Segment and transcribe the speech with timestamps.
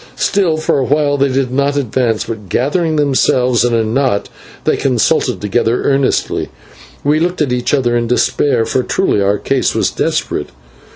[0.17, 4.29] Still for a while they did not advance, but, gathering themselves in a knot,
[4.63, 6.49] they consulted together earnestly.
[7.03, 10.47] We looked at each other in despair, for truly our case was desperate.